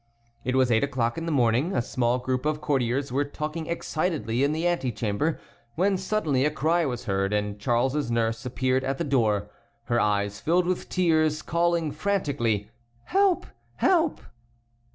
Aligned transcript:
It 0.43 0.55
was 0.55 0.71
eight 0.71 0.83
o'clock 0.83 1.19
in 1.19 1.27
the 1.27 1.31
morning. 1.31 1.75
A 1.75 1.81
small 1.83 2.17
group 2.17 2.43
of 2.43 2.59
courtiers 2.59 3.11
were 3.11 3.23
talking 3.23 3.67
excitedly 3.67 4.43
in 4.43 4.51
the 4.51 4.67
antechamber, 4.67 5.39
when 5.75 5.95
suddenly 5.95 6.43
a 6.43 6.49
cry 6.49 6.87
was 6.87 7.05
heard, 7.05 7.31
and 7.33 7.59
Charles's 7.59 8.09
nurse 8.09 8.43
appeared 8.43 8.83
at 8.83 8.97
the 8.97 9.03
door, 9.03 9.51
her 9.83 9.99
eyes 9.99 10.39
filled 10.39 10.65
with 10.65 10.89
tears, 10.89 11.43
calling 11.43 11.91
frantically: 11.91 12.71
"Help! 13.03 13.45
Help!" 13.75 14.21